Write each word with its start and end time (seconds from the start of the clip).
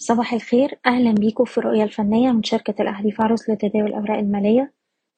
صباح 0.00 0.32
الخير. 0.32 0.78
أهلا 0.86 1.12
بيكم 1.12 1.44
في 1.44 1.58
الرؤية 1.58 1.82
الفنية 1.84 2.32
من 2.32 2.42
شركة 2.42 2.82
الأهلي 2.82 3.10
فارس 3.12 3.50
لتداول 3.50 3.86
الأوراق 3.86 4.18
المالية. 4.18 4.72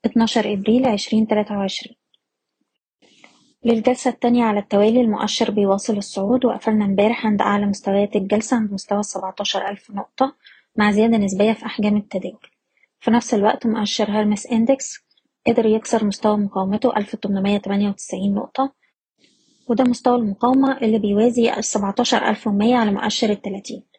12 0.07 0.53
إبريل 0.53 0.87
2023 0.87 1.97
للجلسة 3.65 4.11
التانية 4.11 4.45
على 4.45 4.61
التوالي 4.61 5.01
المؤشر 5.01 5.51
بيواصل 5.51 5.97
الصعود. 5.97 6.45
وقفلنا 6.45 6.85
امبارح 6.85 7.27
عند 7.27 7.43
أعلى 7.43 7.67
مستويات 7.67 8.17
الجلسة 8.17 8.57
عند 8.57 8.73
مستوى 8.73 9.03
17000 9.03 9.91
نقطة 9.91 10.37
مع 10.77 10.91
زيادة 10.91 11.17
نسبية 11.17 11.53
في 11.53 11.67
أحجام 11.67 11.97
التداول. 11.97 12.47
في 13.01 13.11
نفس 13.11 13.35
الوقت 13.35 13.67
مؤشر 13.67 14.11
هرمس 14.11 14.47
إندكس 14.47 14.99
قدر 15.47 15.67
يكسر 15.67 16.05
مستوى 16.05 16.37
مقاومته 16.37 16.97
1898 16.97 18.35
نقطة. 18.35 18.73
وده 19.69 19.85
مستوى 19.85 20.17
المقاومة 20.17 20.79
اللي 20.79 20.99
بيوازي 20.99 21.63
17100 21.63 22.75
على 22.77 22.91
مؤشر 22.91 23.31
التلاتين. 23.31 23.92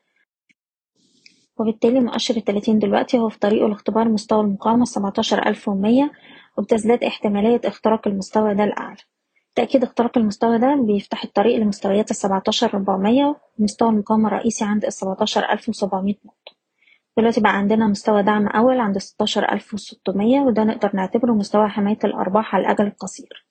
وبالتالي 1.59 1.99
مؤشر 1.99 2.35
التلاتين 2.37 2.79
دلوقتي 2.79 3.17
هو 3.19 3.29
في 3.29 3.39
طريقه 3.39 3.67
لاختبار 3.67 4.09
مستوى 4.09 4.41
المقاومة 4.41 4.83
السبعتاشر 4.83 5.47
ألف 5.47 5.67
ومية 5.67 6.11
وبتزداد 6.57 7.03
احتمالية 7.03 7.61
اختراق 7.65 8.07
المستوى 8.07 8.53
ده 8.55 8.63
الأعلى. 8.63 8.97
تأكيد 9.55 9.83
اختراق 9.83 10.17
المستوى 10.17 10.57
ده 10.59 10.75
بيفتح 10.75 11.23
الطريق 11.23 11.57
لمستويات 11.57 12.11
السبعتاشر 12.11 12.73
ربعمية 12.75 13.35
ومستوى 13.59 13.89
المقاومة 13.89 14.27
الرئيسي 14.27 14.65
عند 14.65 14.85
السبعتاشر 14.85 15.51
ألف 15.51 15.69
وسبعمية 15.69 16.15
نقطة. 16.25 16.55
دلوقتي 17.17 17.41
بقى 17.41 17.57
عندنا 17.57 17.87
مستوى 17.87 18.23
دعم 18.23 18.47
أول 18.47 18.79
عند 18.79 18.97
ستاشر 18.97 19.51
ألف 19.51 19.73
وستمية 19.73 20.39
وده 20.39 20.63
نقدر 20.63 20.91
نعتبره 20.95 21.31
مستوى 21.31 21.67
حماية 21.69 21.99
الأرباح 22.03 22.55
على 22.55 22.61
الأجل 22.65 22.87
القصير. 22.87 23.45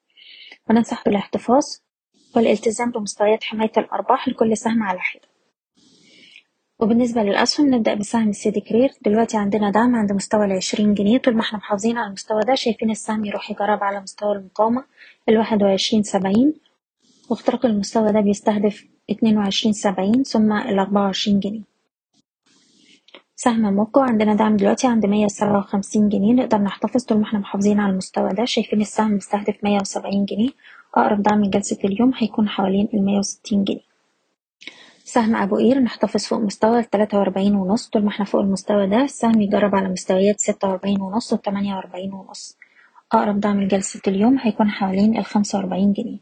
وننصح 0.70 1.04
بالاحتفاظ 1.04 1.64
والالتزام 2.36 2.90
بمستويات 2.90 3.44
حماية 3.44 3.72
الأرباح 3.78 4.28
لكل 4.28 4.56
سهم 4.56 4.82
على 4.82 5.00
حدة 5.00 5.31
وبالنسبة 6.82 7.22
للأسهم 7.22 7.74
نبدأ 7.74 7.94
بسهم 7.94 8.28
السيدي 8.28 8.60
كرير. 8.60 8.90
دلوقتي 9.02 9.36
عندنا 9.36 9.70
دعم 9.70 9.94
عند 9.96 10.12
مستوى 10.12 10.44
العشرين 10.44 10.94
جنيه. 10.94 11.18
طول 11.18 11.34
ما 11.34 11.40
إحنا 11.40 11.58
محافظين 11.58 11.98
على 11.98 12.06
المستوى 12.06 12.40
ده 12.46 12.54
شايفين 12.54 12.90
السهم 12.90 13.24
يروح 13.24 13.50
يجرب 13.50 13.84
على 13.84 14.00
مستوى 14.00 14.32
المقاومة 14.36 14.84
الواحد 15.28 15.62
وعشرين 15.62 16.02
سبعين. 16.02 16.54
واختراق 17.30 17.66
المستوى 17.66 18.12
ده 18.12 18.20
بيستهدف 18.20 18.84
اتنين 19.10 19.36
وعشرين 19.38 19.72
سبعين 19.72 20.22
ثم 20.22 20.52
الأربعة 20.52 21.02
وعشرين 21.02 21.40
جنيه. 21.40 21.60
سهم 23.36 23.74
موكو 23.74 24.00
عندنا 24.00 24.34
دعم 24.34 24.56
دلوقتي 24.56 24.86
عند 24.86 25.06
مية 25.06 25.26
سبعة 25.26 25.58
وخمسين 25.58 26.08
جنيه. 26.08 26.34
نقدر 26.34 26.58
نحتفظ 26.58 27.04
طول 27.04 27.18
ما 27.18 27.24
إحنا 27.24 27.38
محافظين 27.38 27.80
على 27.80 27.92
المستوى 27.92 28.32
ده. 28.32 28.44
شايفين 28.44 28.80
السهم 28.80 29.14
بيستهدف 29.14 29.64
مية 29.64 29.78
وسبعين 29.80 30.24
جنيه. 30.24 30.50
أقرب 30.94 31.22
دعم 31.22 31.42
جلسة 31.42 31.78
اليوم 31.84 32.12
هيكون 32.16 32.48
حوالين 32.48 32.88
المية 32.94 33.18
وستين 33.18 33.64
جنيه. 33.64 33.91
سهم 35.12 35.36
أبو 35.36 35.56
قير 35.56 35.78
نحتفظ 35.78 36.24
فوق 36.26 36.38
مستوى 36.38 36.78
التلاتة 36.78 37.18
وأربعين 37.18 37.54
ونص 37.54 37.88
طول 37.88 38.02
ما 38.02 38.08
إحنا 38.08 38.24
فوق 38.24 38.40
المستوى 38.40 38.86
ده 38.86 39.04
السهم 39.04 39.40
يجرب 39.40 39.74
على 39.74 39.88
مستويات 39.88 40.40
ستة 40.40 40.68
وأربعين 40.68 41.00
ونص 41.00 41.32
وتمانية 41.32 41.74
وأربعين 41.74 42.12
ونص. 42.12 42.56
أقرب 43.12 43.40
دعم 43.40 43.60
لجلسة 43.60 44.00
اليوم 44.08 44.38
هيكون 44.38 44.70
حوالين 44.70 45.18
الخمسة 45.18 45.58
وأربعين 45.58 45.92
جنيه. 45.92 46.18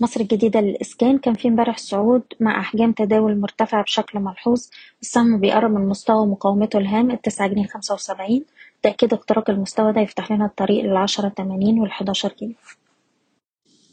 مصر 0.00 0.20
الجديدة 0.20 0.60
للإسكان 0.60 1.18
كان 1.18 1.34
في 1.34 1.48
امبارح 1.48 1.76
صعود 1.78 2.22
مع 2.40 2.60
أحجام 2.60 2.92
تداول 2.92 3.40
مرتفعة 3.40 3.82
بشكل 3.82 4.18
ملحوظ. 4.18 4.66
السهم 5.02 5.40
بيقرب 5.40 5.70
من 5.70 5.88
مستوى 5.88 6.26
مقاومته 6.26 6.78
الهام 6.78 7.10
التسعة 7.10 7.48
جنيه 7.48 7.66
خمسة 7.66 7.94
وسبعين. 7.94 8.44
تأكيد 8.82 9.12
اختراق 9.14 9.50
المستوى 9.50 9.92
ده 9.92 10.00
يفتح 10.00 10.32
لنا 10.32 10.46
الطريق 10.46 10.84
للعشرة 10.84 11.28
تمانين 11.28 11.80
والحداشر 11.80 12.34
جنيه. 12.40 12.54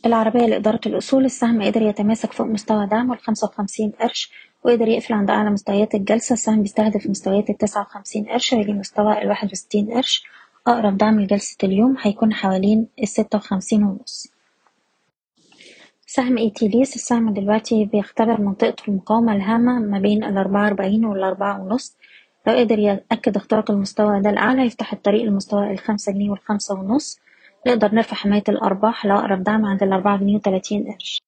العربية 0.05 0.45
لإدارة 0.45 0.79
الأصول 0.85 1.25
السهم 1.25 1.61
قدر 1.63 1.81
يتماسك 1.81 2.33
فوق 2.33 2.47
مستوى 2.47 2.87
دعمه 2.87 3.13
الخمسة 3.13 3.47
وخمسين 3.47 3.91
قرش 3.99 4.31
وقدر 4.63 4.87
يقفل 4.87 5.13
عند 5.13 5.29
أعلى 5.29 5.49
مستويات 5.49 5.95
الجلسة. 5.95 6.33
السهم 6.33 6.61
بيستهدف 6.61 7.07
مستويات 7.07 7.49
التسعة 7.49 7.81
وخمسين 7.81 8.25
قرش 8.25 8.53
ويجي 8.53 8.73
مستوى 8.73 9.21
الواحد 9.21 9.51
وستين 9.51 9.91
قرش. 9.91 10.23
أقرب 10.67 10.97
دعم 10.97 11.19
لجلسة 11.21 11.57
اليوم 11.63 11.95
هيكون 12.01 12.33
حوالين 12.33 12.87
الستة 13.01 13.37
وخمسين 13.37 13.83
ونص. 13.83 14.27
سهم 16.05 16.37
ايتيليس 16.37 16.95
السهم 16.95 17.33
دلوقتي 17.33 17.85
بيختبر 17.85 18.41
منطقة 18.41 18.75
المقاومة 18.87 19.35
الهامة 19.35 19.79
ما 19.79 19.99
بين 19.99 20.23
الأربعة 20.23 20.67
أربعين 20.67 21.05
والأربعة 21.05 21.61
ونص. 21.61 21.95
لو 22.47 22.53
قدر 22.53 22.79
يأكد 22.79 23.35
اختراق 23.35 23.71
المستوى 23.71 24.21
ده 24.21 24.29
الأعلى 24.29 24.65
يفتح 24.65 24.93
الطريق 24.93 25.23
لمستوى 25.23 25.71
الخمسة 25.71 26.11
جنيه 26.11 26.29
والخمسة 26.29 26.75
ونص. 26.75 27.19
نقدر 27.67 27.95
نرفع 27.95 28.15
حماية 28.15 28.43
الأرباح 28.49 29.05
لأقرب 29.05 29.43
دعم 29.43 29.65
عند 29.65 29.83
الأربعة 29.83 30.17
جنيه 30.17 30.35
وتلاتين 30.35 30.91
قرش. 30.91 31.21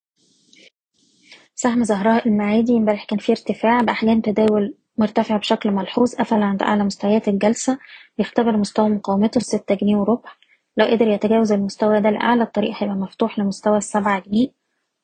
سهم 1.56 1.84
زهراء 1.84 2.28
المعادي 2.28 2.78
امبارح 2.78 3.06
كان 3.06 3.20
فيه 3.20 3.34
ارتفاع 3.34 3.82
بأحجام 3.82 4.22
تداول 4.22 4.76
مرتفع 4.98 5.38
بشكل 5.38 5.72
ملحوظ 5.72 6.16
قفل 6.16 6.44
عند 6.44 6.64
أعلى 6.64 6.84
مستويات 6.84 7.28
الجلسة 7.28 7.78
بيختبر 8.18 8.58
مستوى 8.58 8.90
مقاومته 8.90 9.38
الستة 9.38 9.76
جنيه 9.76 9.96
وربع. 9.98 10.30
لو 10.78 10.86
قدر 10.86 11.08
يتجاوز 11.08 11.52
المستوى 11.52 12.02
ده 12.02 12.10
الأعلى 12.10 12.44
الطريق 12.44 12.72
هيبقى 12.78 12.96
مفتوح 12.96 13.40
لمستوى 13.40 13.78
السبعة 13.78 14.20
جنيه. 14.20 14.48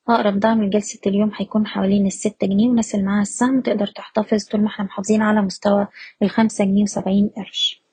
أقرب 0.08 0.40
دعم 0.40 0.62
لجلسة 0.64 1.00
اليوم 1.06 1.30
هيكون 1.36 1.66
حوالين 1.66 2.06
الستة 2.06 2.46
جنيه 2.46 2.68
اللي 2.94 3.02
معاها 3.06 3.22
السهم 3.22 3.60
تقدر 3.60 3.86
تحتفظ 3.86 4.44
طول 4.44 4.60
ما 4.60 4.66
إحنا 4.68 4.84
محافظين 4.84 5.22
على 5.22 5.42
مستوى 5.42 5.86
الخمسة 6.22 6.64
جنيه 6.64 6.82
وسبعين 6.82 7.30
قرش. 7.36 7.87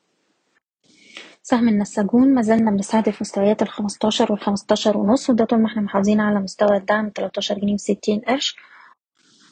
سهم 1.47 1.69
النساجون 1.69 2.33
مازلنا 2.33 2.71
بنستهدف 2.71 3.21
مستويات 3.21 3.61
الخمستاشر 3.61 4.31
والخمستاشر 4.31 4.97
ونص 4.97 5.29
وده 5.29 5.45
طول 5.45 5.59
ما 5.59 5.67
إحنا 5.67 5.81
محافظين 5.81 6.19
على 6.19 6.39
مستوى 6.39 6.77
الدعم 6.77 7.09
تلاتاشر 7.09 7.59
جنيه 7.59 7.73
وستين 7.73 8.19
قرش. 8.19 8.55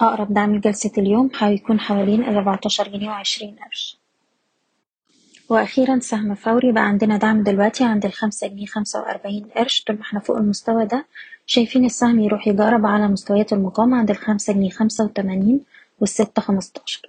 أقرب 0.01 0.33
دعم 0.33 0.55
لجلسة 0.55 0.91
اليوم 0.97 1.29
هيكون 1.37 1.79
حوالين 1.79 2.23
الأربعتاشر 2.23 2.87
جنيه 2.87 3.09
وعشرين 3.09 3.55
قرش. 3.65 3.97
وأخيرا 5.49 5.99
سهم 5.99 6.35
فوري 6.35 6.71
بقى 6.71 6.83
عندنا 6.83 7.17
دعم 7.17 7.43
دلوقتي 7.43 7.83
عند 7.83 8.05
الخمسة 8.05 8.47
جنيه 8.47 8.65
خمسة 8.65 8.99
وأربعين 9.01 9.45
قرش. 9.55 9.83
طول 9.83 9.95
ما 9.95 10.01
إحنا 10.01 10.19
فوق 10.19 10.37
المستوى 10.37 10.85
ده 10.85 11.05
شايفين 11.45 11.85
السهم 11.85 12.19
يروح 12.19 12.47
يجرب 12.47 12.85
على 12.85 13.07
مستويات 13.07 13.53
المقاومة 13.53 13.97
عند 13.97 14.09
الخمسة 14.09 14.53
جنيه 14.53 14.69
خمسة 14.69 15.03
وتمانين 15.05 15.59
والستة 15.99 16.41
خمستاشر. 16.41 17.01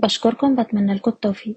بشكركم 0.00 0.56
بتمنى 0.56 0.94
لكم 0.94 1.10
التوفيق. 1.10 1.56